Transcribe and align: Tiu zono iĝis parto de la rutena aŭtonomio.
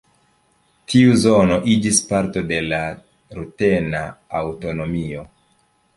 Tiu 0.93 1.17
zono 1.23 1.57
iĝis 1.75 2.01
parto 2.13 2.43
de 2.53 2.61
la 2.71 2.81
rutena 3.41 4.03
aŭtonomio. 4.41 5.29